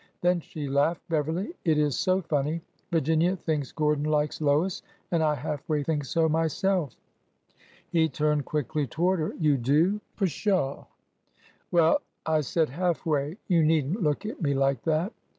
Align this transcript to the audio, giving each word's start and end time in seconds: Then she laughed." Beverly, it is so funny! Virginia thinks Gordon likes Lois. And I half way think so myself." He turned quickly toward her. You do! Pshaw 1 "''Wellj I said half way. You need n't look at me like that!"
Then 0.21 0.39
she 0.39 0.67
laughed." 0.67 1.03
Beverly, 1.09 1.53
it 1.63 1.77
is 1.77 1.95
so 1.95 2.23
funny! 2.23 2.63
Virginia 2.91 3.35
thinks 3.35 3.71
Gordon 3.71 4.05
likes 4.05 4.41
Lois. 4.41 4.81
And 5.11 5.21
I 5.21 5.35
half 5.35 5.69
way 5.69 5.83
think 5.83 6.05
so 6.05 6.27
myself." 6.27 6.95
He 7.91 8.09
turned 8.09 8.45
quickly 8.45 8.87
toward 8.87 9.19
her. 9.19 9.35
You 9.35 9.57
do! 9.57 10.01
Pshaw 10.17 10.85
1 10.85 10.85
"''Wellj 11.73 11.97
I 12.25 12.41
said 12.41 12.69
half 12.69 13.05
way. 13.05 13.37
You 13.47 13.61
need 13.63 13.91
n't 13.91 14.01
look 14.01 14.25
at 14.25 14.41
me 14.41 14.55
like 14.55 14.81
that!" 14.85 15.13